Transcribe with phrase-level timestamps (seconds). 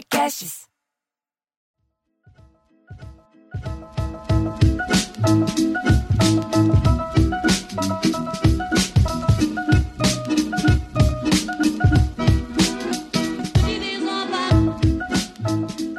[0.00, 0.66] Podcasts.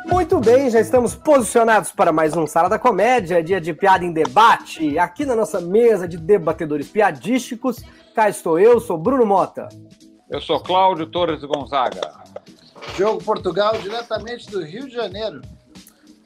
[0.06, 4.12] Muito bem, já estamos posicionados para mais um Sala da Comédia, dia de piada em
[4.12, 4.98] debate.
[4.98, 7.78] Aqui na nossa mesa de debatedores piadísticos,
[8.16, 9.70] cá estou eu, sou Bruno Mota.
[10.28, 12.31] Eu sou Cláudio Torres Gonzaga.
[12.96, 15.42] Diogo Portugal, diretamente do Rio de Janeiro.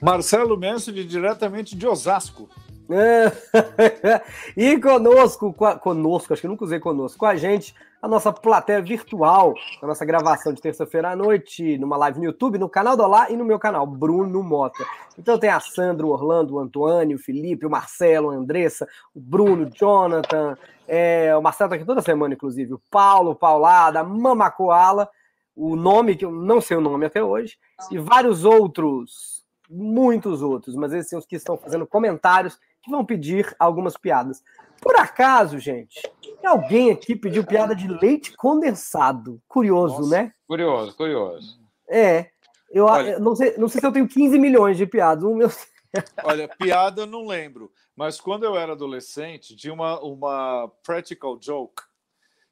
[0.02, 2.49] Marcelo Menso, diretamente de Osasco.
[4.55, 9.55] e conosco, conosco, acho que nunca usei conosco, com a gente, a nossa plateia virtual,
[9.81, 13.31] a nossa gravação de terça-feira à noite, numa live no YouTube, no canal do Olá
[13.31, 14.85] e no meu canal, Bruno Mota.
[15.17, 19.19] Então tem a Sandra, o Orlando, o Antônio, o Felipe, o Marcelo, a Andressa, o
[19.19, 20.55] Bruno, o Jonathan,
[20.88, 25.09] é, o Marcelo tá aqui toda semana, inclusive, o Paulo, o Paulada, a Mama Koala,
[25.55, 27.58] o nome que eu não sei o nome até hoje,
[27.90, 33.06] e vários outros, muitos outros, mas esses são os que estão fazendo comentários que vão
[33.06, 34.44] pedir algumas piadas.
[34.81, 36.02] Por acaso, gente,
[36.44, 39.42] alguém aqui pediu piada de leite condensado.
[39.47, 40.34] Curioso, Nossa, né?
[40.47, 41.59] Curioso, curioso.
[41.90, 42.30] É.
[42.69, 45.23] Eu, Olha- eu não, sei, não sei se eu tenho 15 milhões de piadas.
[45.23, 45.50] O meu...
[46.23, 51.81] Olha, piada eu não lembro, mas quando eu era adolescente, tinha uma, uma practical joke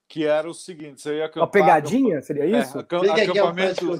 [0.07, 1.43] que era o seguinte: você ia acampar.
[1.43, 2.21] Uma pegadinha?
[2.21, 2.77] Seria É, isso?
[2.79, 3.99] acam- Liga aqui é acampamento,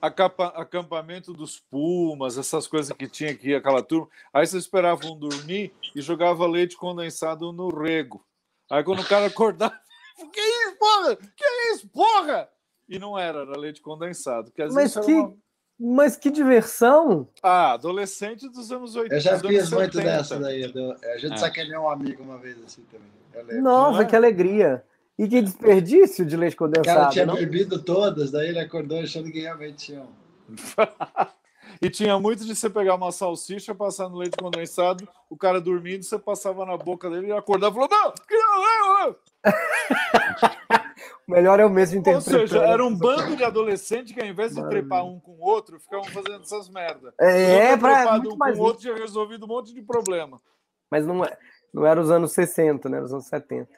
[0.00, 4.08] acampa- acampamento dos Pumas, essas coisas que tinha aqui, aquela turma.
[4.32, 8.24] Aí vocês esperavam dormir e jogava leite condensado no rego.
[8.70, 9.74] Aí quando o cara acordava,
[10.32, 11.16] que isso, porra?
[11.16, 12.48] Que isso, porra?
[12.88, 14.52] E não era, era leite condensado.
[14.72, 15.34] Mas que- uma-
[15.78, 17.28] Mas que diversão!
[17.42, 19.14] Ah, adolescente dos anos 80.
[19.16, 20.02] Eu já fiz muito 70.
[20.16, 20.64] dessa daí.
[21.12, 21.36] A gente É.
[21.36, 23.60] sacaneou um amigo uma vez assim também.
[23.60, 24.04] Nossa, é?
[24.06, 24.82] que alegria!
[25.18, 27.34] E que desperdício de leite O cara condensado, tinha não?
[27.34, 30.12] bebido todas, daí ele acordou achando que realmente tinha um.
[31.82, 36.04] E tinha muito de você pegar uma salsicha, passar no leite condensado, o cara dormindo,
[36.04, 38.14] você passava na boca dele e acordava e falou: Não!
[38.30, 39.16] não, não, não."
[41.28, 42.38] O melhor é o mesmo Ou interpretando.
[42.48, 44.82] seja, era um bando de adolescentes que ao invés de Maravilha.
[44.82, 47.12] trepar um com o outro, ficavam fazendo essas merdas.
[47.20, 49.82] É, ter pra, trepado muito um mais com o outro tinha resolvido um monte de
[49.82, 50.40] problema.
[50.88, 51.36] Mas não, é-
[51.74, 52.98] não era os anos 60, né?
[52.98, 53.68] Era os anos 70.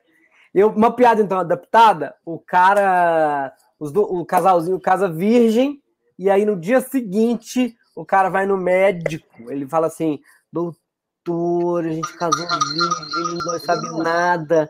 [0.65, 3.55] Uma piada, então, adaptada, o cara.
[3.81, 5.81] Do- o casalzinho casa virgem,
[6.19, 9.51] e aí no dia seguinte o cara vai no médico.
[9.51, 10.19] Ele fala assim:
[10.53, 14.69] doutor, a gente casou virgem, não sabe nada.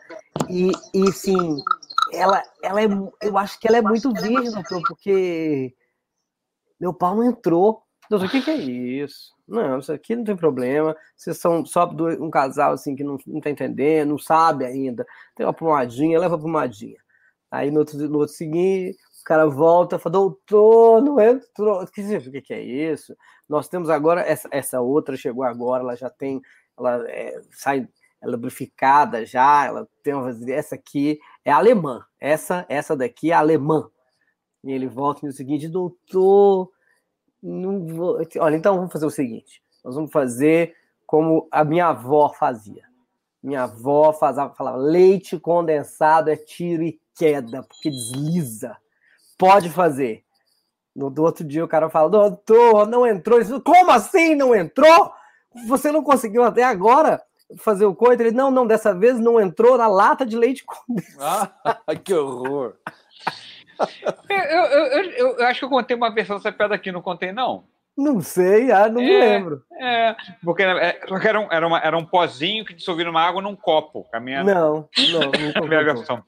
[0.49, 1.57] E, e sim,
[2.13, 2.87] ela, ela é.
[3.23, 5.75] Eu acho que ela é muito virgem, doutor, porque
[6.79, 7.83] meu pau não entrou.
[8.11, 9.38] Doutor, o que, que é isso?
[9.49, 10.95] Não, isso aqui não tem problema.
[11.17, 11.89] Vocês são só
[12.21, 15.07] um casal assim que não, não tá entendendo, não sabe ainda.
[15.35, 16.99] Tem uma pomadinha, leva a pomadinha.
[17.51, 21.83] Aí no outro, no outro seguinte, o cara volta fala, doutor, não entrou.
[21.83, 23.17] O que, que é isso?
[23.49, 26.43] Nós temos agora, essa, essa outra chegou agora, ela já tem,
[26.79, 27.89] ela é, sai,
[28.21, 32.05] é lubrificada já, ela tem uma, essa aqui é alemã.
[32.21, 33.89] Essa, essa daqui é alemã.
[34.63, 36.71] E ele volta no seguinte, doutor,
[37.43, 38.19] não vou.
[38.39, 40.75] Olha, então vamos fazer o seguinte: nós vamos fazer
[41.07, 42.85] como a minha avó fazia.
[43.43, 48.77] Minha avó fazava, falava: leite condensado é tiro e queda, porque desliza.
[49.39, 50.25] Pode fazer.
[50.95, 53.41] No do outro dia o cara fala: doutor, não entrou.
[53.41, 55.13] Ele, Como assim não entrou?
[55.67, 57.23] Você não conseguiu até agora
[57.57, 58.23] fazer o coito?
[58.23, 61.53] Ele: não, não, dessa vez não entrou na lata de leite condensado.
[61.87, 62.75] Ah, que horror!
[64.89, 67.65] Eu, eu, eu, acho que eu contei uma versão dessa piada aqui, não contei, não.
[67.97, 69.19] Não sei, ah, não me É.
[69.19, 69.63] lembro.
[69.81, 73.57] É, porque é, era um, era, uma- era um pozinho que dissolvia numa água num
[73.57, 74.07] copo.
[74.13, 76.23] A minha, Não, não, nunca a minha versão.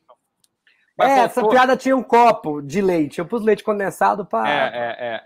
[0.98, 3.20] Mas É, essa piada tinha um copo de leite.
[3.20, 4.48] Eu pus leite condensado É, para.
[4.50, 5.22] é, é,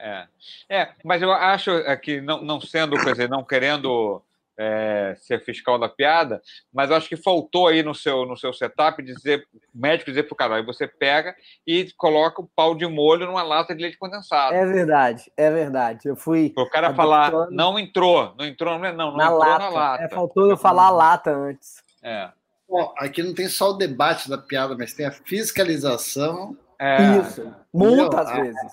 [0.68, 0.82] é.
[0.82, 4.22] É, mas eu acho é, que, não, não sendo, quer dizer, não querendo
[4.58, 6.40] é, ser fiscal da piada,
[6.72, 9.44] mas acho que faltou aí no seu, no seu setup dizer,
[9.74, 11.34] o médico dizer pro cara, aí você pega
[11.66, 14.54] e coloca o pau de molho numa lata de leite condensado.
[14.54, 16.08] É verdade, é verdade.
[16.08, 19.58] Eu fui o cara adotando- falar, não entrou, não entrou, não, não na entrou lata.
[19.58, 20.04] na lata.
[20.04, 21.82] É, faltou eu falar a lata antes.
[22.02, 22.30] É.
[22.68, 26.56] Bom, aqui não tem só o debate da piada, mas tem a fiscalização.
[26.78, 27.18] É.
[27.18, 27.54] Isso.
[27.72, 28.72] Muitas Meu, vezes.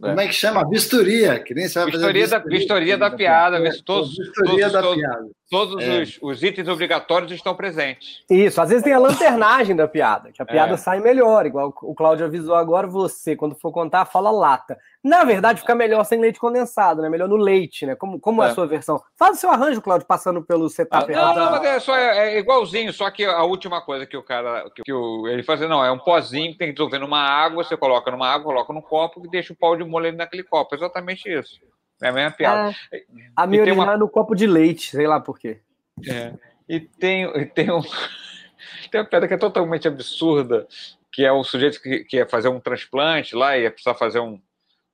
[0.00, 0.68] Como é que chama?
[0.68, 2.12] Vistoria, que nem você vai fazer.
[2.12, 5.26] Vistoria da- vistoria da piada, ver se todos- Vistoria todos- da todos- piada.
[5.48, 6.02] Todos É.
[6.02, 8.24] os, os itens obrigatórios estão presentes.
[8.28, 10.76] Isso, às vezes tem a lanternagem da piada, que a piada É.
[10.76, 14.76] sai melhor, igual o Cláudio avisou agora, você, quando for contar, fala lata.
[15.06, 17.08] Na verdade, fica melhor sem leite condensado, né?
[17.08, 17.94] Melhor no leite, né?
[17.94, 18.48] Como, como é.
[18.48, 18.50] É.
[18.50, 19.00] a sua versão?
[19.14, 22.34] Faz o seu arranjo, Cláudio, passando pelo setup Ah, Não, não, mas é, só, é,
[22.34, 24.68] é igualzinho, só que a última coisa que o cara.
[24.74, 27.62] Que, que o, ele fazia, não, é um pozinho que tem que dissolver numa água,
[27.62, 30.74] você coloca numa água, coloca num copo e deixa o pau de molho naquele copo.
[30.74, 31.60] Exatamente isso.
[32.02, 32.74] É a mesma piada.
[32.92, 33.04] É,
[33.36, 33.92] a minha uma...
[33.92, 35.60] é no copo de leite, sei lá por quê.
[36.04, 36.32] É.
[36.68, 37.80] E tem, e tem, um,
[38.90, 40.66] tem uma piada que é totalmente absurda,
[41.12, 44.18] que é o sujeito que, que ia fazer um transplante lá e ia precisar fazer
[44.18, 44.40] um,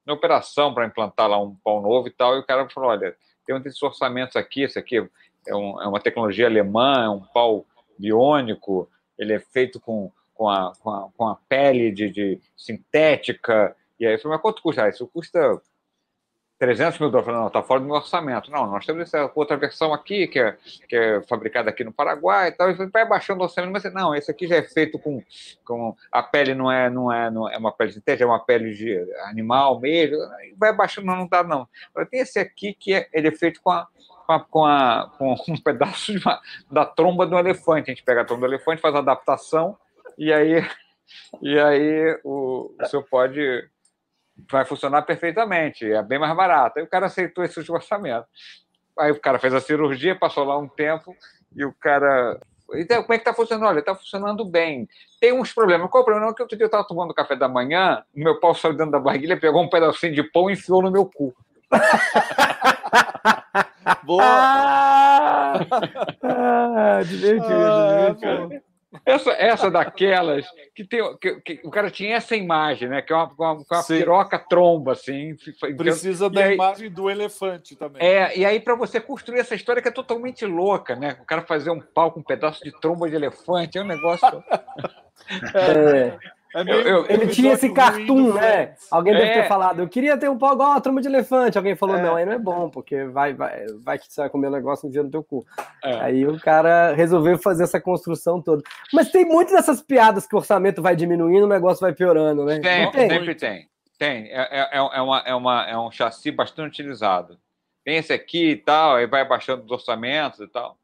[0.06, 3.16] uma operação para implantar lá um pau novo e tal, e o cara falou, olha,
[3.46, 4.96] tem um desses orçamentos aqui, esse aqui
[5.46, 7.66] é, um, é uma tecnologia alemã, é um pau
[7.98, 8.88] biônico,
[9.18, 14.06] ele é feito com, com, a, com, a, com a pele de, de sintética, e
[14.06, 14.84] aí eu falei, mas quanto custa?
[14.84, 15.60] Ah, isso custa
[16.62, 17.34] 300 mil dólares.
[17.34, 18.48] Não, está fora do meu orçamento.
[18.48, 20.56] Não, nós temos essa outra versão aqui, que é,
[20.88, 22.70] que é fabricada aqui no Paraguai e tal.
[22.70, 25.20] E vai baixando o orçamento, mas não, esse aqui já é feito com.
[25.64, 28.72] com a pele não é, não é, não é uma pele sintética, é uma pele
[28.74, 30.16] de animal mesmo.
[30.56, 31.66] Vai baixando, não, dá, não.
[32.08, 33.88] Tem esse aqui que é, ele é feito com a,
[34.24, 37.90] com, a, com, a, com um pedaço uma, da tromba do elefante.
[37.90, 39.76] A gente pega a tromba do elefante, faz a adaptação,
[40.16, 40.64] e aí,
[41.42, 43.68] e aí o, o senhor pode
[44.50, 46.78] vai funcionar perfeitamente, é bem mais barato.
[46.78, 48.26] Aí o cara aceitou esse orçamento.
[48.98, 51.16] Aí o cara fez a cirurgia, passou lá um tempo,
[51.54, 52.38] e o cara.
[52.74, 53.68] Então, como é que está funcionando?
[53.68, 54.88] Olha, está funcionando bem.
[55.20, 55.90] Tem uns problemas.
[55.90, 56.30] Qual o problema?
[56.30, 58.92] É que outro dia eu estava tomando café da manhã, o meu pau saiu dentro
[58.92, 61.34] da barriguinha, pegou um pedacinho de pão e enfiou no meu cu.
[64.04, 64.24] Boa!
[64.24, 65.60] Ah,
[66.22, 68.71] ah, divertido, ah, divertido.
[69.06, 73.00] Essa, essa daquelas que, tem, que, que, o cara tinha essa imagem, né?
[73.00, 75.34] Que é uma, uma, uma piroca tromba, assim.
[75.76, 78.02] Precisa da aí, imagem do elefante também.
[78.02, 81.16] É, e aí para você construir essa história que é totalmente louca, né?
[81.20, 84.26] O cara fazer um pau com um pedaço de tromba de elefante, é um negócio.
[85.54, 86.18] é.
[86.54, 88.74] É meio, eu, ele tinha esse cartoon, né?
[88.90, 89.42] Alguém deve é.
[89.42, 91.56] ter falado, eu queria ter um pau igual a tromba de elefante.
[91.56, 92.02] Alguém falou, é.
[92.02, 94.86] não, aí não é bom, porque vai, vai, vai que você vai comer um negócio
[94.86, 95.44] no dia no teu cu.
[95.82, 95.94] É.
[96.00, 98.62] Aí o cara resolveu fazer essa construção toda.
[98.92, 102.60] Mas tem muitas dessas piadas que o orçamento vai diminuindo, o negócio vai piorando, né?
[102.60, 103.08] Tem, tem.
[103.08, 103.68] sempre tem.
[103.98, 104.26] Tem.
[104.30, 107.38] É, é, é, é, uma, é, uma, é um chassi bastante utilizado.
[107.84, 110.76] Tem esse aqui e tal, aí vai baixando os orçamentos e tal.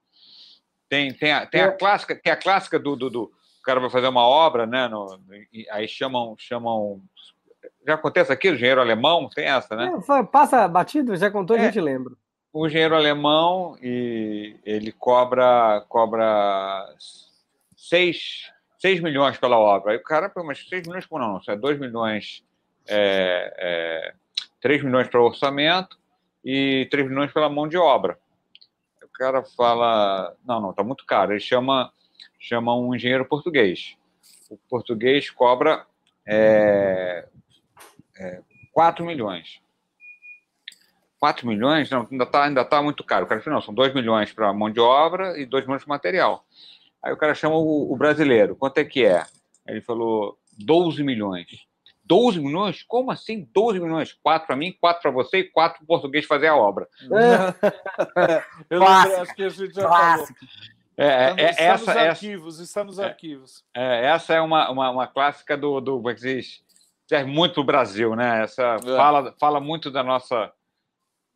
[0.89, 3.33] Tem, tem, a, tem a clássica, tem a clássica do, do, do
[3.69, 4.89] cara vai fazer uma obra, né?
[4.89, 5.21] No,
[5.71, 7.03] aí chamam, chamam.
[7.87, 9.93] Já acontece aqui, o engenheiro alemão, tem essa, né?
[10.09, 12.15] É, passa batido, já contou, é, a gente lembra.
[12.51, 16.89] O engenheiro alemão e ele cobra cobra
[17.77, 19.93] 6, 6 milhões pela obra.
[19.93, 22.43] Aí o cara, mas 6 milhões por não, é 2 milhões,
[22.89, 24.15] é, é,
[24.63, 25.99] 3 milhões para o orçamento
[26.43, 28.19] e 3 milhões pela mão de obra.
[29.03, 31.33] O cara fala, não, não, tá muito caro.
[31.33, 31.93] Ele chama
[32.39, 33.97] chama um engenheiro português.
[34.51, 35.87] O português cobra
[36.27, 37.27] é,
[38.19, 38.41] é,
[38.73, 39.61] 4 milhões.
[41.19, 41.91] 4 milhões?
[41.91, 43.25] Não, ainda está ainda tá muito caro.
[43.25, 45.95] O cara falou, não, são 2 milhões para mão de obra e 2 milhões para
[45.95, 46.45] material.
[47.03, 49.25] Aí o cara chama o, o, brasileiro, quanto é que é?
[49.67, 51.67] Ele falou, 12 milhões.
[52.05, 52.83] 12 milhões?
[52.85, 54.13] Como assim 12 milhões?
[54.23, 56.89] 4 para mim, 4 para você e 4 para o português fazer a obra.
[57.03, 58.45] É.
[58.71, 60.39] Eu acho que a gente já Clássico.
[60.39, 60.78] falou.
[60.99, 63.65] É, é, está, nos essa, arquivos, está nos é, arquivos.
[63.75, 66.63] É, essa é uma, uma, uma, clássica do, do como é que diz?
[67.09, 68.43] serve muito para o Brasil, né?
[68.43, 68.97] Essa é.
[68.97, 70.53] fala, fala muito da nossa,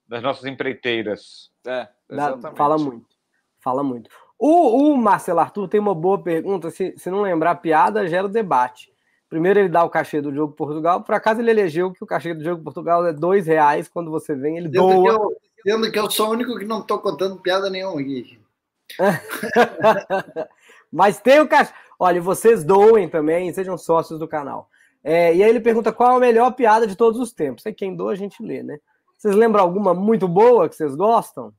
[0.06, 1.50] das nossas empreiteiras.
[1.66, 2.56] É, exatamente.
[2.56, 3.16] fala muito,
[3.58, 4.10] fala muito.
[4.38, 6.70] O, o Marcelo Arthur tem uma boa pergunta.
[6.70, 8.92] Se, se não lembrar, a piada gera debate.
[9.28, 11.02] Primeiro ele dá o cachê do jogo Portugal.
[11.02, 13.88] Por acaso ele elegeu que o cachê do jogo Portugal é dois reais.
[13.88, 15.02] Quando você vem, ele doa.
[15.02, 18.41] Que eu, sendo que eu sou o único que não estou contando piada nenhuma aqui.
[20.92, 21.72] Mas tem o cachê.
[21.98, 24.68] Olha, vocês doem também, sejam sócios do canal.
[25.04, 27.66] É, e aí ele pergunta qual é a melhor piada de todos os tempos.
[27.66, 28.78] Aí quem doa a gente lê, né?
[29.16, 31.52] Vocês lembram alguma muito boa que vocês gostam?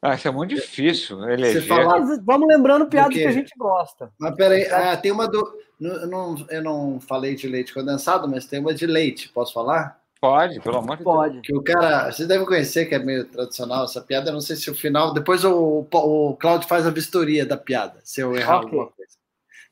[0.00, 1.28] Ah, isso é muito difícil.
[1.28, 1.66] Eleger.
[1.66, 1.98] Fala...
[2.22, 4.12] vamos lembrando piadas que a gente gosta.
[4.18, 5.50] Mas peraí, ah, tem uma do.
[5.80, 9.28] Eu não, eu não falei de leite condensado, mas tem uma de leite.
[9.28, 9.98] Posso falar?
[10.20, 11.34] Pode, pelo amor de Pode.
[11.34, 11.46] Deus.
[11.46, 14.30] Que o cara, vocês devem conhecer que é meio tradicional essa piada.
[14.30, 15.12] Eu não sei se o final.
[15.14, 18.66] Depois o, o, Cláudio faz a vistoria da piada, se eu errar okay.
[18.66, 19.12] alguma coisa.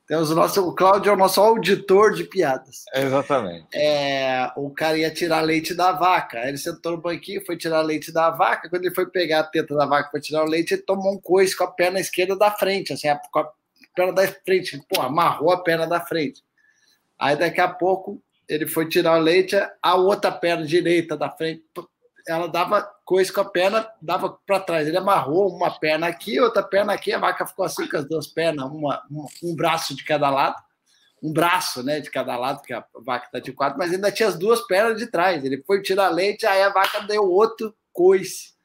[0.07, 0.65] Temos o nosso.
[0.65, 2.85] O Cláudio é o nosso auditor de piadas.
[2.95, 3.67] Exatamente.
[3.73, 6.39] É, o cara ia tirar leite da vaca.
[6.39, 8.69] Aí ele sentou no banquinho, foi tirar leite da vaca.
[8.69, 11.19] Quando ele foi pegar a teta da vaca para tirar o leite, ele tomou um
[11.19, 13.51] coice com a perna esquerda da frente, assim, com a
[13.93, 14.81] perna da frente.
[14.87, 16.41] Pô, amarrou a perna da frente.
[17.19, 21.63] Aí daqui a pouco ele foi tirar o leite, a outra perna direita da frente,
[22.27, 24.87] ela dava coisa com a perna, dava para trás.
[24.87, 28.27] Ele amarrou uma perna aqui, outra perna aqui, a vaca ficou assim com as duas
[28.27, 29.01] pernas, uma,
[29.43, 30.55] um braço de cada lado,
[31.23, 34.27] um braço né, de cada lado, porque a vaca está de quatro, mas ainda tinha
[34.27, 35.43] as duas pernas de trás.
[35.43, 38.55] Ele foi tirar leite, aí a vaca deu outro coice.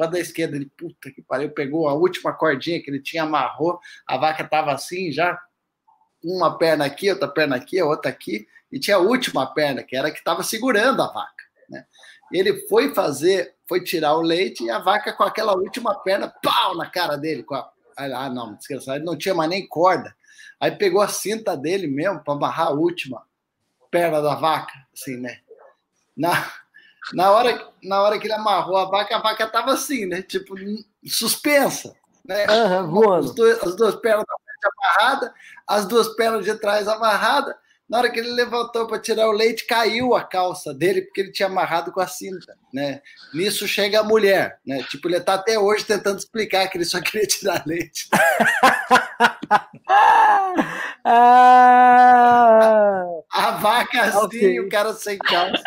[0.00, 3.80] A da esquerda, ele, puta que pariu, pegou a última cordinha que ele tinha, amarrou,
[4.06, 5.36] a vaca estava assim já,
[6.22, 10.08] uma perna aqui, outra perna aqui, outra aqui, e tinha a última perna, que era
[10.08, 11.44] a que estava segurando a vaca.
[11.68, 11.84] Né?
[12.32, 16.76] Ele foi fazer, foi tirar o leite e a vaca com aquela última perna, pau
[16.76, 17.42] na cara dele.
[17.42, 20.14] Com a, ah, não, desgraçado, ele não tinha mais nem corda.
[20.60, 23.22] Aí pegou a cinta dele mesmo para amarrar a última
[23.90, 25.38] perna da vaca, assim, né?
[26.16, 26.50] Na,
[27.12, 30.20] na, hora, na hora que ele amarrou a vaca, a vaca tava assim, né?
[30.22, 30.54] Tipo,
[31.06, 31.94] suspensa.
[32.24, 32.46] Né?
[32.46, 33.12] Uhum.
[33.14, 35.30] As, duas, as duas pernas da frente amarradas,
[35.66, 37.54] as duas pernas de trás amarradas.
[37.88, 41.32] Na hora que ele levantou para tirar o leite, caiu a calça dele, porque ele
[41.32, 42.54] tinha amarrado com a cinta.
[42.72, 43.00] Né?
[43.32, 44.58] Nisso chega a mulher.
[44.66, 44.82] Né?
[44.90, 48.08] Tipo, ele está até hoje tentando explicar que ele só queria tirar leite.
[51.10, 53.04] Ah!
[53.32, 54.60] a vaca assim, okay.
[54.60, 55.62] o cara sem calça.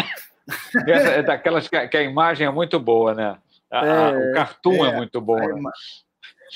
[0.88, 3.38] Essa é daquelas que a, imagem é muito boa, né?
[3.72, 5.40] A, é, a, o cartoon é, é, muito bom.
[5.40, 5.72] Né?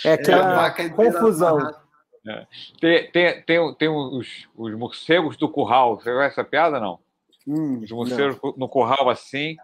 [0.03, 1.73] É aquela confusão.
[2.27, 2.47] É.
[2.79, 5.99] Tem, tem, tem, tem os, os morcegos do curral.
[5.99, 6.99] Você viu essa piada, não?
[7.47, 8.53] Hum, os morcegos não.
[8.57, 9.55] no curral assim,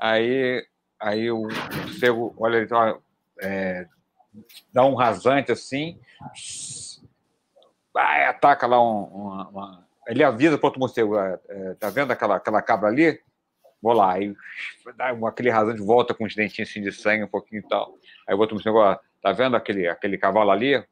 [0.00, 0.66] aí,
[0.98, 2.68] aí o morcego, olha, ele
[3.42, 3.86] é,
[4.72, 5.98] dá um rasante assim,
[7.94, 12.36] ataca lá um, uma, uma, Ele avisa para outro morcego: é, é, tá vendo aquela,
[12.36, 13.20] aquela cabra ali?
[13.82, 14.14] Vou lá.
[14.14, 14.34] Aí
[14.96, 17.94] dá aquele rasante volta com os dentinhos assim de sangue, um pouquinho e tal.
[18.26, 18.78] Aí o outro morcego:
[19.22, 20.82] tá vendo aquele, aquele cavalo ali?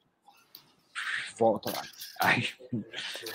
[1.39, 1.83] Volta lá.
[2.21, 2.49] Aí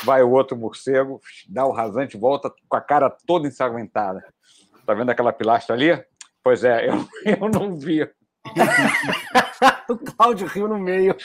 [0.03, 4.23] vai o outro morcego, dá o rasante, volta com a cara toda ensanguentada.
[4.85, 6.03] Tá vendo aquela pilastra ali?
[6.43, 8.03] Pois é, eu, eu não vi.
[9.89, 11.15] o Cláudio riu no meio.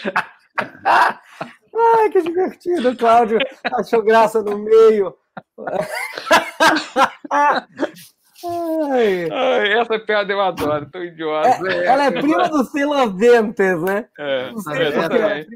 [0.87, 5.17] Ai, que divertido, Cláudio achou graça no meio.
[8.47, 9.29] Ai.
[9.31, 11.49] Ai, essa piada eu adoro, tô idiota.
[11.69, 14.07] É, ela é prima do Silaventes, né?
[14.19, 15.47] É, é,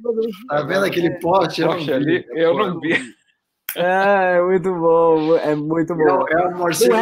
[0.49, 1.64] tá vendo aquele poste?
[1.64, 2.26] poste ali?
[2.30, 2.95] Eu não vi.
[3.76, 6.26] É, muito bom, é muito bom.
[6.28, 6.95] É, é um morcego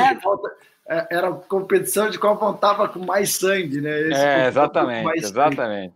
[0.88, 0.98] é?
[0.98, 4.00] é, era competição de qual contava com mais sangue, né?
[4.08, 5.94] Esse é, exatamente, exatamente.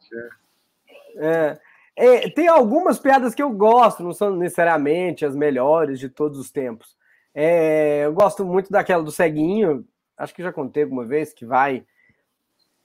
[1.16, 1.59] É.
[1.97, 6.50] É, tem algumas piadas que eu gosto, não são necessariamente as melhores de todos os
[6.50, 6.97] tempos.
[7.34, 11.84] É, eu gosto muito daquela do ceguinho, acho que já contei alguma vez, que vai.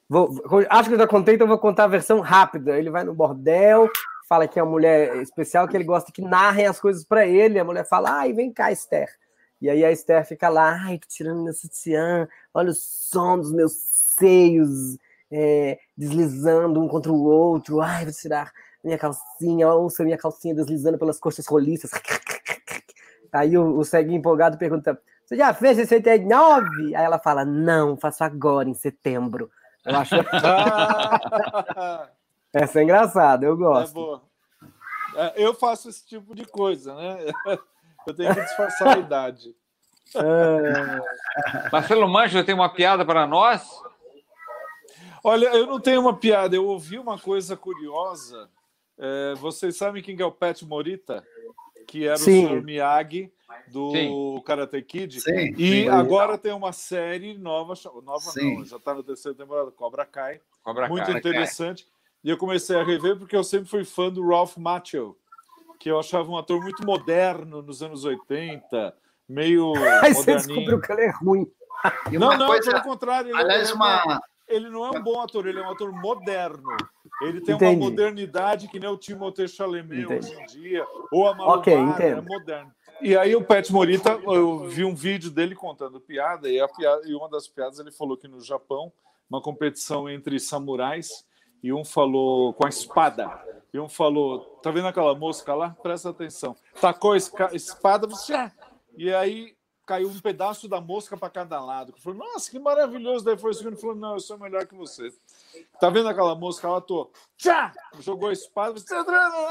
[0.07, 0.29] Vou,
[0.69, 2.77] acho que eu já contei, então vou contar a versão rápida.
[2.77, 3.89] Ele vai no bordel,
[4.29, 7.59] fala que é uma mulher especial, que ele gosta que narrem as coisas para ele.
[7.59, 9.09] A mulher fala, ai, vem cá, Esther.
[9.61, 13.73] E aí a Esther fica lá, ai, tirando meu sutiã, olha o som dos meus
[13.73, 14.97] seios
[15.31, 18.51] é, deslizando um contra o outro, ai, vou tirar
[18.83, 21.89] minha calcinha, ouça minha calcinha deslizando pelas coxas roliças.
[23.35, 26.95] Aí o, o ceguinho empolgado pergunta: Você já fez 69?
[26.95, 29.51] Aí ela fala: Não, faço agora, em setembro.
[29.85, 30.15] Eu acho.
[32.53, 33.91] Essa é engraçada, eu gosto.
[33.91, 34.21] É boa.
[35.15, 37.17] É, eu faço esse tipo de coisa, né?
[38.05, 39.55] Eu tenho que disfarçar a idade.
[40.15, 41.71] É...
[41.71, 43.67] Marcelo Mancho tem uma piada para nós?
[45.23, 48.47] Olha, eu não tenho uma piada, eu ouvi uma coisa curiosa.
[48.95, 51.25] É, vocês sabem quem é o Pet Morita?
[51.85, 52.45] Que era Sim.
[52.45, 52.63] o Sr.
[52.63, 53.31] Miyagi
[53.67, 54.41] do Sim.
[54.45, 55.21] Karate Kid.
[55.21, 55.53] Sim.
[55.57, 55.89] E Sim.
[55.89, 57.73] agora tem uma série nova,
[58.03, 60.41] nova não, já está na terceira temporada, Cobra Kai.
[60.63, 61.17] Cobra muito Kai.
[61.17, 61.87] interessante.
[62.23, 65.15] E eu comecei a rever porque eu sempre fui fã do Ralph Macchio,
[65.79, 68.95] que eu achava um ator muito moderno nos anos 80,
[69.29, 71.45] meio Aí você descobriu que ele é ruim.
[72.11, 72.71] não, não, coisa...
[72.71, 73.29] pelo contrário.
[73.29, 74.21] Ele, Aliás, é uma...
[74.47, 76.75] ele não é um bom ator, ele é um ator moderno.
[77.21, 77.75] Ele tem Entendi.
[77.75, 80.27] uma modernidade que nem o Timothée Chalamet Entendi.
[80.27, 82.71] hoje em dia, ou a Malu okay, é moderno.
[83.01, 87.13] E aí o Pet Morita, eu vi um vídeo dele contando piada e, piada, e
[87.13, 88.91] uma das piadas ele falou que no Japão,
[89.29, 91.25] uma competição entre samurais,
[91.63, 93.29] e um falou com a espada,
[93.73, 95.75] e um falou, tá vendo aquela mosca lá?
[95.81, 96.55] Presta atenção.
[96.79, 98.07] Tacou a espada,
[98.97, 99.55] e aí
[99.85, 101.93] caiu um pedaço da mosca para cada lado.
[101.99, 103.23] Falou, nossa, que maravilhoso.
[103.23, 105.13] Daí foi o segundo e falou, não, eu sou melhor que você.
[105.79, 106.67] Tá vendo aquela mosca?
[106.67, 107.73] Ela tô, tchá!
[107.99, 108.75] Jogou a espada,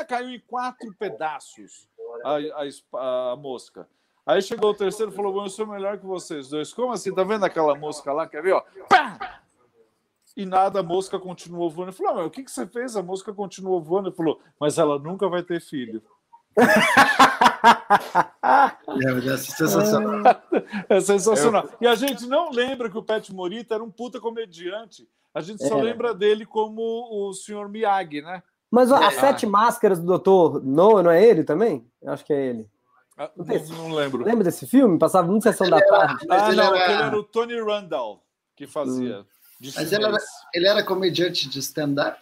[0.08, 1.88] caiu em quatro pedaços
[2.24, 2.38] a,
[2.98, 3.88] a, a mosca.
[4.26, 6.72] Aí chegou o terceiro e falou, bom, eu sou melhor que vocês dois.
[6.72, 7.14] Como assim?
[7.14, 8.26] Tá vendo aquela mosca lá?
[8.26, 8.52] Quer ver?
[8.52, 8.62] Ó?
[8.88, 9.42] Pá!
[10.36, 11.90] E nada, a mosca continuou voando.
[11.90, 12.96] Ele falou, ah, mas o que, que você fez?
[12.96, 14.08] A mosca continuou voando.
[14.08, 16.02] Ele falou, mas ela nunca vai ter filho.
[18.92, 20.22] é, é sensacional.
[20.88, 21.68] É sensacional.
[21.80, 25.06] E a gente não lembra que o Pet Morita era um puta comediante.
[25.34, 25.82] A gente só é.
[25.82, 28.42] lembra dele como o senhor Miyagi, né?
[28.70, 29.20] Mas as é.
[29.20, 31.86] Sete Máscaras do Doutor Noah, não é ele também?
[32.00, 32.70] Eu acho que é ele.
[33.16, 34.24] Ah, não, não, não, lembro.
[34.24, 34.98] Lembra desse filme?
[34.98, 36.26] Passava muito sessão da tarde.
[36.28, 36.92] ah, não, era...
[36.92, 38.24] ele era o Tony Randall
[38.56, 39.20] que fazia.
[39.20, 39.24] Hum.
[39.76, 40.18] Mas ele era,
[40.52, 42.20] ele era comediante de stand-up?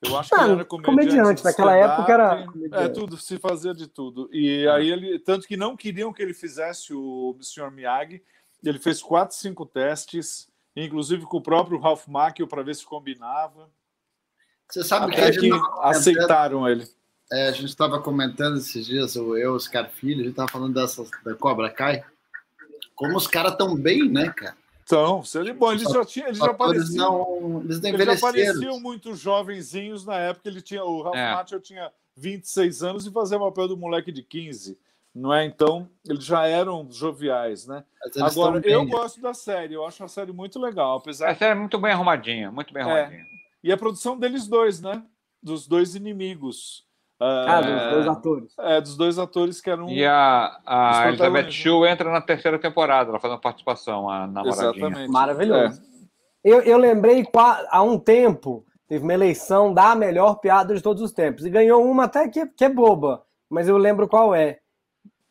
[0.00, 1.10] Eu acho que ele era comediante.
[1.10, 4.28] comediante, naquela época era É, tudo, se fazia de tudo.
[4.32, 7.70] E aí ele, tanto que não queriam que ele fizesse o Sr.
[7.70, 8.22] Miyagi,
[8.64, 13.68] ele fez quatro, cinco testes, inclusive com o próprio Ralph Macchio para ver se combinava.
[14.70, 16.86] Você sabe que Até a gente que comentando- aceitaram ele.
[17.30, 20.48] É, a gente estava comentando esses dias, eu, eu, os caras filhos, a gente estava
[20.50, 22.04] falando dessa da Cobra Kai.
[22.94, 24.56] Como os caras estão bem, né, cara?
[24.84, 28.20] Então, se ele, bom, eles já tinham, eles já pareciam, não, eles não eles já
[28.20, 30.48] pareciam muito jovenzinhos na época.
[30.48, 31.32] Ele tinha, o Ralph É.
[31.34, 34.78] Macchio tinha 26 anos e fazia o papel do moleque de 15.
[35.14, 35.44] Não é?
[35.44, 37.84] Então, eles já eram joviais, né?
[38.20, 41.54] Agora, eu gosto da série, eu acho a série muito legal, apesar A série é
[41.54, 42.86] muito bem arrumadinha, muito bem É.
[42.86, 43.24] arrumadinha.
[43.62, 45.02] E a produção deles dois, né?
[45.42, 46.84] Dos dois inimigos.
[47.20, 48.54] Ah, Ah, dos dois atores.
[48.58, 49.88] é, dos dois atores que eram.
[49.90, 51.50] E a, a Elizabeth.
[51.52, 54.70] Shue entra na terceira temporada, ela faz uma participação, a namoradinha.
[54.70, 55.10] Exatamente.
[55.12, 55.80] Maravilhoso.
[55.80, 55.92] É.
[56.42, 57.24] Eu, eu lembrei
[57.70, 61.44] há um tempo, teve uma eleição da melhor piada de todos os tempos.
[61.46, 64.58] E ganhou uma até que, que é boba, mas eu lembro qual é.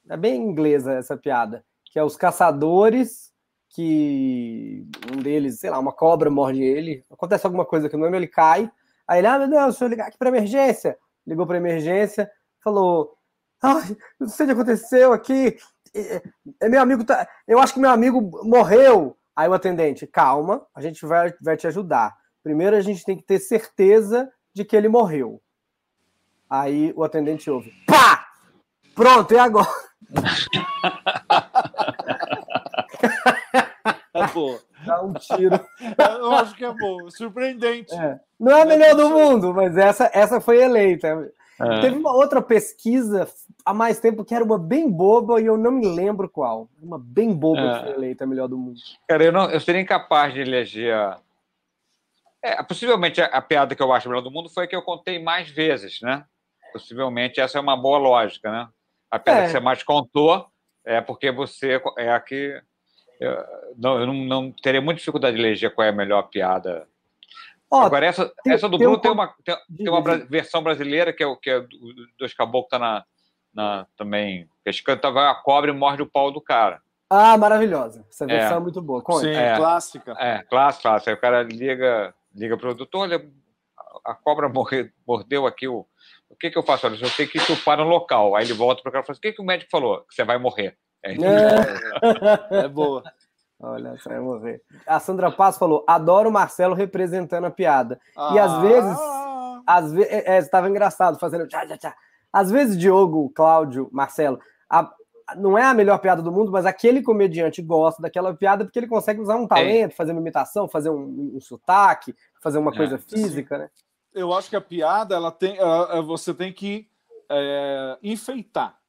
[0.10, 1.63] É bem inglesa essa piada.
[1.86, 3.31] Que é os caçadores,
[3.70, 7.05] que um deles, sei lá, uma cobra morde ele.
[7.10, 8.70] Acontece alguma coisa que não ele cai.
[9.08, 10.98] Aí ele, ah, meu Deus, deixa eu ligar aqui para emergência.
[11.25, 12.29] Ligou para emergência,
[12.63, 13.17] falou:
[13.62, 15.58] Ai, não sei o que aconteceu aqui.
[16.62, 17.27] Meu amigo tá.
[17.48, 19.17] Eu acho que meu amigo morreu.
[19.36, 22.15] Aí o atendente, calma, a gente vai, vai te ajudar.
[22.43, 25.41] Primeiro a gente tem que ter certeza de que ele morreu.
[26.50, 27.72] Aí o atendente ouve.
[27.88, 28.27] Pá!
[28.93, 29.70] Pronto, e agora?
[34.13, 34.60] É boa.
[34.86, 35.60] Dá um tiro.
[35.98, 37.10] Eu acho que é boa.
[37.12, 37.94] Surpreendente.
[37.96, 38.20] É.
[38.39, 41.32] Não é a melhor do mundo, mas essa, essa foi eleita.
[41.60, 41.82] É.
[41.82, 43.27] Teve uma outra pesquisa
[43.63, 46.68] há mais tempo que era uma bem boba e eu não me lembro qual.
[46.82, 47.74] Uma bem boba É.
[47.80, 48.80] que foi eleita a melhor do mundo.
[49.08, 50.94] Cara, eu, não, eu seria incapaz de eleger.
[50.94, 51.20] a-
[52.44, 54.82] É, possivelmente a, a piada que eu acho melhor do mundo foi a que eu
[54.82, 56.25] contei mais vezes, né?
[56.74, 58.68] Possivelmente essa é uma boa lógica, né?
[59.12, 59.46] A piada É.
[59.46, 60.48] que você mais contou
[60.86, 62.60] é porque você é a que.
[63.20, 63.38] Eu,
[63.77, 66.88] não, eu não, não teria muita dificuldade de eleger qual é a melhor piada.
[67.70, 70.16] Ó, Agora, essa, tem- essa do tem Bruno um tem uma, tem, tem uma bra-
[70.29, 71.68] versão brasileira que é o que é do,
[72.18, 73.05] dos caboclos tá na,
[73.53, 76.81] na também pescando, tava a cobra e morde o pau do cara.
[77.09, 78.05] Ah, maravilhosa.
[78.09, 79.01] Essa versão é, muito boa.
[79.01, 79.22] Conta.
[79.22, 79.55] Sim, É.
[79.55, 80.16] clássica.
[80.18, 81.09] É, clássico, clássico.
[81.09, 83.29] Aí o cara liga, liga para o doutor, olha,
[84.05, 85.85] a cobra morre- mordeu aqui o.
[86.31, 86.87] O que, que eu faço?
[86.87, 88.35] Olha, eu tenho que chupar no local.
[88.35, 90.01] Aí ele volta para o cara e fala assim: o que, que o médico falou?
[90.07, 90.75] Que você vai morrer.
[91.03, 92.65] Ele É.
[92.65, 93.03] É boa.
[93.59, 94.61] Olha, essa vai morrer.
[94.87, 98.00] A Sandra Paz falou: adoro o Marcelo representando a piada.
[98.33, 98.98] E às Ah, vezes-
[99.67, 101.96] Às vezes, é, estava engraçado fazendo tchá, tchá, tchá.
[102.33, 104.39] Às vezes, Diogo, Cláudio, Marcelo,
[104.70, 104.91] a-
[105.37, 108.87] não é a melhor piada do mundo, mas aquele comediante gosta daquela piada porque ele
[108.87, 112.98] consegue usar um talento, fazer uma imitação, fazer um, um sotaque, fazer uma É, coisa
[112.98, 113.70] física, né?
[114.13, 116.87] Eu acho que a piada ela tem, ela- você tem que
[117.29, 118.79] é, enfeitar,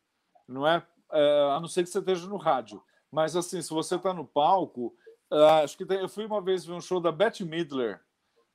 [0.49, 0.85] não é?
[1.13, 2.83] É, A não ser que você esteja no rádio.
[3.11, 4.95] Mas assim, se você está no palco,
[5.63, 8.01] acho que tem- eu fui uma vez ver um show da Bette Midler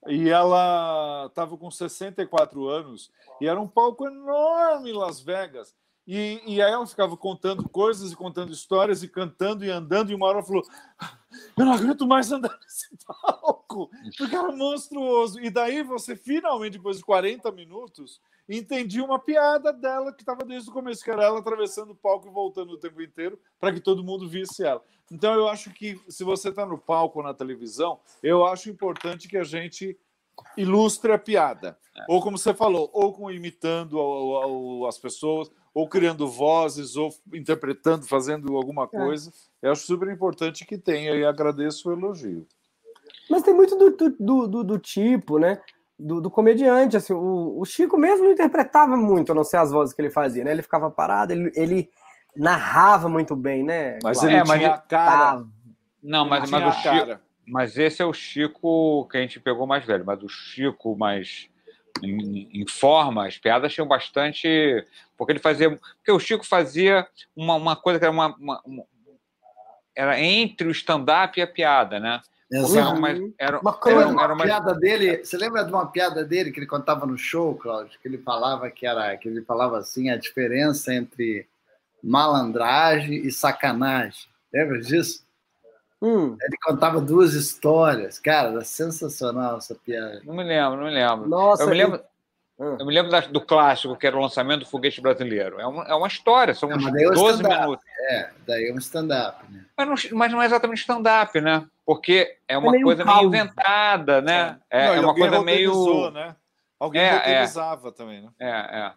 [0.08, 5.76] e ela estava com 64 anos e era um palco enorme em Las Vegas.
[6.08, 10.10] E, e aí ela ficava contando coisas e contando histórias e cantando e andando.
[10.12, 10.64] E uma hora ela falou:
[11.58, 15.40] Eu não aguento mais andar nesse palco, porque era monstruoso.
[15.42, 20.70] E daí você finalmente, depois de 40 minutos, entendi uma piada dela que estava desde
[20.70, 23.82] o começo, que era ela atravessando o palco e voltando o tempo inteiro para que
[23.82, 24.82] todo mundo visse ela.
[25.12, 29.28] Então eu acho que se você está no palco ou na televisão, eu acho importante
[29.28, 30.00] que a gente
[30.56, 31.78] ilustre a piada.
[32.08, 37.14] Ou como você falou, ou com imitando ao- ao- as pessoas, ou criando vozes, ou
[37.32, 39.32] interpretando, fazendo alguma coisa.
[39.62, 42.48] Eu acho super importante que tenha e agradeço o elogio.
[43.30, 45.62] Mas tem muito do, do, do- do- tipo, né?
[46.00, 49.70] Do, do comediante, assim, o, o Chico mesmo não interpretava muito, a não ser as
[49.72, 50.50] vozes que ele fazia, né?
[50.52, 51.90] Ele ficava parado, ele, ele
[52.36, 54.00] narrava muito bem, né?
[54.02, 54.36] Mas Cláudio?
[54.36, 55.46] ele É, mas tinha a cara.
[56.02, 57.22] Não, mas, mas tinha o Chico, cara.
[57.48, 61.52] Mas esse é o Chico que a gente pegou mais velho, mas o Chico mais
[62.04, 64.86] em, em forma, as piadas tinham bastante.
[65.18, 65.70] Porque ele fazia.
[65.98, 68.84] Porque o Chico fazia uma, uma coisa que era uma, uma- uma-
[69.96, 72.22] era entre o stand-up e a piada, né?
[72.50, 72.96] Exato.
[72.98, 76.60] uma, era, Uma era, era uma- piada dele, você lembra de uma piada dele que
[76.60, 78.00] ele contava no show, Cláudio?
[78.02, 81.46] Que ele falava que era, que ele falava assim, a diferença entre
[82.02, 84.30] malandragem e sacanagem.
[84.54, 85.27] Lembra disso?
[86.02, 88.20] Hum, Ele contava duas histórias.
[88.20, 90.22] Cara, era sensacional essa piada.
[90.24, 91.28] Não me lembro, não me lembro.
[91.28, 92.00] nossa, eu me lembro,
[92.60, 92.76] Ah.
[92.80, 95.60] eu me lembro da- do clássico, que era o lançamento do foguete brasileiro.
[95.60, 97.62] É uma, é uma história, são Não, uns mas daí é o 12 stand-up.
[97.62, 97.86] minutos.
[98.10, 99.66] É, daí é um stand-up, né?
[99.78, 101.66] Mas não, mas não é exatamente stand-up, né?
[101.86, 104.60] Porque é uma meio coisa meio inventada, né?
[104.70, 106.12] É, Não, é uma coisa meio.
[106.12, 106.36] né?
[106.80, 108.30] Alguém É, roteirizava também, né?
[108.40, 108.94] É, é.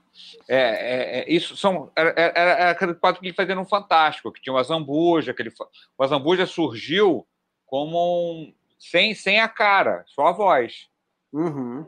[0.49, 1.91] É, é, é, isso são.
[1.97, 5.33] Era, era, era aquele quadro que ele fazia no Fantástico, que tinha o Azambuja.
[5.33, 5.67] Que ele, fa-
[5.97, 7.27] o Azambuja surgiu
[7.65, 10.89] como um, sem, sem a cara, só a voz.
[11.33, 11.87] Uhum.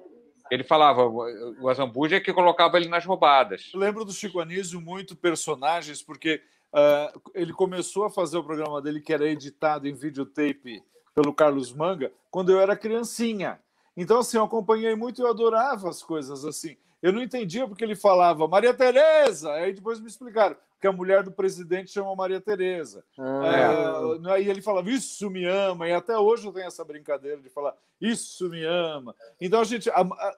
[0.51, 3.71] Ele falava, o Azambuja é que colocava ele nas roubadas.
[3.73, 8.81] Eu lembro do Chico Anísio muito personagens, porque ah, ele começou a fazer o programa
[8.83, 10.83] dele, que era editado em videotape
[11.15, 13.59] pelo Carlos Manga, quando eu era criancinha.
[13.97, 16.77] Então, assim, eu acompanhei muito e eu adorava as coisas assim.
[17.03, 21.23] Eu não entendia porque ele falava Maria Tereza, aí depois me explicaram que a mulher
[21.25, 23.05] do presidente chama Maria Tereza.
[23.19, 27.39] Ah, É, aí ele falava, isso me ama, e até hoje eu tenho essa brincadeira
[27.41, 29.15] de falar, isso me ama.
[29.41, 29.91] Então a gente.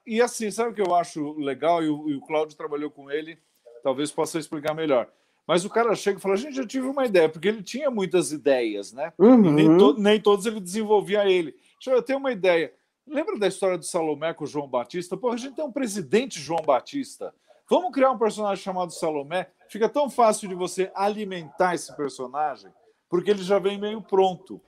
[0.07, 1.83] e assim, sabe o que eu acho legal?
[1.83, 3.37] E o, e o Cláudio trabalhou com ele,
[3.83, 5.07] talvez possa explicar melhor.
[5.47, 8.31] Mas o cara chega e fala, gente, eu tive uma ideia, porque ele tinha muitas
[8.31, 9.13] ideias, né?
[9.19, 9.77] E nem, uhum.
[9.77, 11.51] to- nem todos ele desenvolvia ele.
[11.75, 12.73] Deixa eu eu tenho uma ideia.
[13.07, 15.15] Lembra da história do Salomé com o João Batista?
[15.15, 17.33] Pô, a gente tem um presidente João Batista.
[17.69, 19.49] Vamos criar um personagem chamado Salomé?
[19.69, 22.71] Fica tão fácil de você alimentar esse personagem,
[23.07, 24.59] porque ele já vem meio pronto.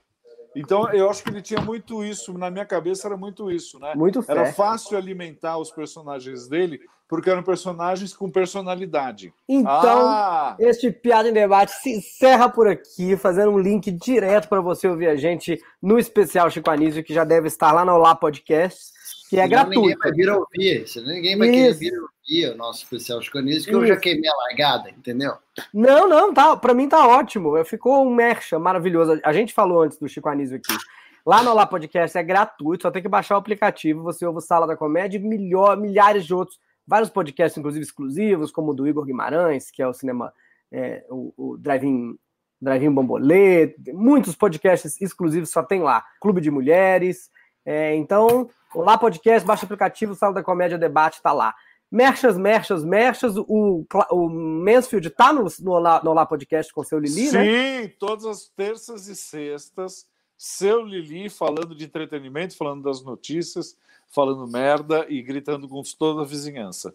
[0.60, 3.92] Então, eu acho que ele tinha muito isso, na minha cabeça era muito isso, né?
[3.94, 4.52] Muito Era fé.
[4.52, 9.32] fácil alimentar os personagens dele, porque eram personagens com personalidade.
[9.48, 14.60] Então, ah, Este Piada em Debate se encerra por aqui, fazendo um link direto para
[14.60, 18.14] você ouvir a gente no especial Chico Anísio, que já deve estar lá no Olá
[18.14, 18.92] Podcast,
[19.30, 19.98] que é Senão Ninguém gratuito.
[20.00, 20.88] vai vir ouvir.
[20.88, 21.78] Senão ninguém vai querer Isso.
[21.78, 24.02] vir ouvir o nosso especial Chiconismo, que eu já Isso.
[24.02, 25.32] queimei a largada, entendeu?
[25.72, 27.64] Não, não, tá, para mim tá ótimo.
[27.64, 29.18] Ficou um mercha maravilhoso.
[29.24, 30.76] A gente falou antes do Chico Anísio aqui.
[31.24, 34.02] Lá no Olá Podcast é gratuito, só tem que baixar o aplicativo.
[34.02, 38.50] Você ouve o Sala da Comédia e milho- milhares de outros, vários podcasts, inclusive exclusivos,
[38.50, 40.32] como o do Igor Guimarães, que é o cinema,
[40.70, 42.18] é, o, o Drive-In
[42.60, 46.04] Drive Bambolê, muitos podcasts exclusivos só tem lá.
[46.20, 47.30] Clube de Mulheres.
[47.64, 51.54] É, então, Olá Podcast, baixa o aplicativo, Sala da Comédia Debate tá lá.
[51.90, 53.36] Merchas, merchas, merchas.
[53.36, 57.32] O, o Mansfield tá no, no, Olá, no Olá Podcast com o seu Lili, sim,
[57.32, 57.88] né?
[57.98, 65.06] todas as terças e sextas, seu Lili falando de entretenimento, falando das notícias, falando merda
[65.08, 66.94] e gritando com toda a vizinhança.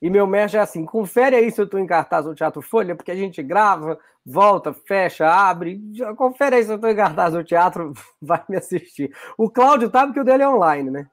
[0.00, 2.96] E meu merch é assim: confere aí se eu tô em cartaz no Teatro Folha,
[2.96, 5.80] porque a gente grava, volta, fecha, abre.
[6.16, 9.14] Confere aí se eu tô em cartaz no teatro, vai me assistir.
[9.36, 11.10] O Cláudio tá porque o dele é online, né?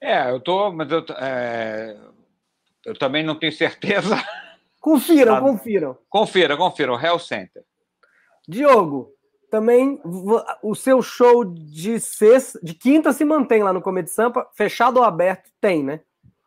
[0.00, 1.96] É, eu tô, mas eu, é,
[2.84, 4.16] eu também não tenho certeza.
[4.80, 5.40] Confiram, Tá.
[5.40, 5.98] confiram.
[6.08, 7.64] Confira, confira, o Hell Center.
[8.46, 9.12] Diogo,
[9.50, 10.00] também
[10.62, 15.04] o seu show de sexta, de quinta se mantém lá no Comedy Sampa, fechado ou
[15.04, 15.50] aberto?
[15.60, 16.00] Tem, né?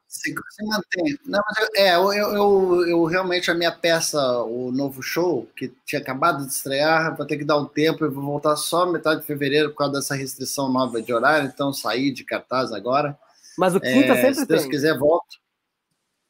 [0.07, 1.17] Se, se mantém.
[1.25, 5.47] Não, mas eu, é, eu, eu, eu, eu realmente, a minha peça, o novo show,
[5.55, 8.85] que tinha acabado de estrear, vou ter que dar um tempo, eu vou voltar só
[8.85, 13.17] metade de fevereiro por causa dessa restrição nova de horário, então saí de cartaz agora.
[13.57, 14.71] Mas o quinta É, sempre se Deus tem.
[14.71, 15.39] quiser, volto.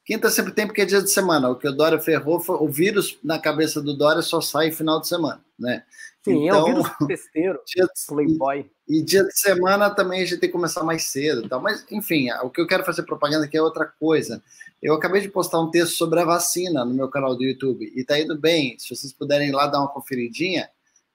[0.06, 1.50] Quinta sempre tem porque é dia de semana.
[1.50, 5.00] O que o Dória ferrou foi o vírus na cabeça do Dória só sai final
[5.00, 5.84] de semana, né?
[6.24, 8.70] Sim, é então- vírus besteiro, Dia de- playboy.
[8.88, 11.62] E dia de semana também a gente tem que começar mais cedo e tal.
[11.62, 14.42] Mas, enfim, o que eu quero fazer propaganda aqui é outra coisa.
[14.82, 18.04] Eu acabei de postar um texto sobre a vacina no meu canal do YouTube e
[18.04, 18.78] tá indo bem.
[18.80, 20.68] Se vocês puderem ir lá dar uma conferidinha,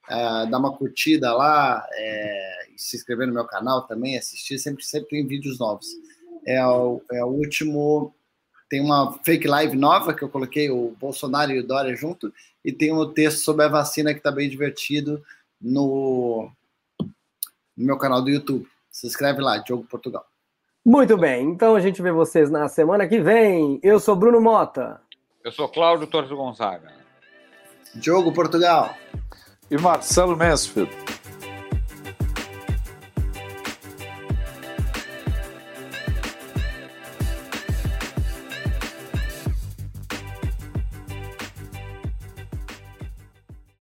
[0.09, 4.83] ah, dar uma curtida lá, é, e se inscrever no meu canal também, assistir, sempre,
[4.83, 5.87] sempre tem vídeos novos.
[6.45, 8.13] É o, é o último.
[8.69, 12.71] Tem uma fake live nova que eu coloquei o Bolsonaro e o Dória junto, e
[12.71, 15.23] tem um texto sobre a vacina que tá bem divertido
[15.59, 16.49] no,
[16.99, 18.67] no meu canal do YouTube.
[18.91, 20.25] Se inscreve lá, Diogo Portugal.
[20.85, 23.79] Muito bem, então a gente vê vocês na semana que vem.
[23.83, 25.01] Eu sou Bruno Mota.
[25.43, 26.93] Eu sou Cláudio Torres Gonzaga.
[27.95, 28.95] Diogo Portugal.
[29.69, 30.91] E Marcelo Mansfield.